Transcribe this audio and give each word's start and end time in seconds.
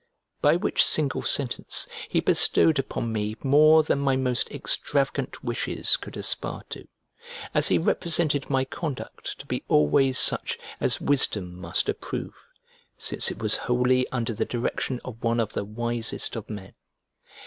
By 0.41 0.55
which 0.55 0.83
single 0.83 1.21
sentence 1.21 1.85
he 2.09 2.21
bestowed 2.21 2.79
upon 2.79 3.13
me 3.13 3.35
more 3.43 3.83
than 3.83 3.99
my 3.99 4.15
most 4.15 4.49
extravagant 4.49 5.43
wishes 5.43 5.95
could 5.95 6.17
aspire 6.17 6.63
to, 6.71 6.87
as 7.53 7.67
he 7.67 7.77
represented 7.77 8.49
my 8.49 8.65
conduct 8.65 9.37
to 9.37 9.45
be 9.45 9.63
always 9.67 10.17
such 10.17 10.57
as 10.79 10.99
wisdom 11.01 11.55
must 11.55 11.87
approve, 11.87 12.33
since 12.97 13.29
it 13.29 13.37
was 13.43 13.55
wholly 13.57 14.07
under 14.11 14.33
the 14.33 14.43
direction 14.43 14.99
of 15.05 15.21
one 15.23 15.39
of 15.39 15.53
the 15.53 15.63
wisest 15.63 16.35
of 16.35 16.49
men. 16.49 16.73